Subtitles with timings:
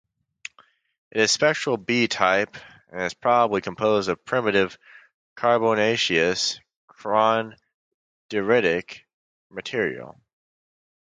[1.11, 2.57] It is spectral B-type
[2.89, 4.79] and is probably composed of primitive
[5.35, 6.59] carbonaceous
[6.97, 9.01] chondritic
[9.51, 10.19] material.